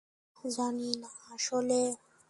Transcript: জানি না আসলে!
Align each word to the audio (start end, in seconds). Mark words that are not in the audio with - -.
জানি 0.55 0.89
না 1.01 1.09
আসলে! 1.33 1.79